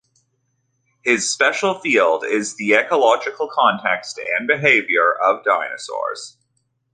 [1.03, 6.37] His special field is the ecological context and behavior of dinosaurs.